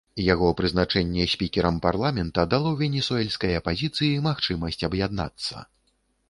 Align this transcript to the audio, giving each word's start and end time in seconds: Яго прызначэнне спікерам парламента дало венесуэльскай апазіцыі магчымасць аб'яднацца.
Яго 0.33 0.47
прызначэнне 0.59 1.25
спікерам 1.33 1.77
парламента 1.83 2.45
дало 2.53 2.71
венесуэльскай 2.81 3.53
апазіцыі 3.61 4.23
магчымасць 4.29 4.83
аб'яднацца. 4.91 5.55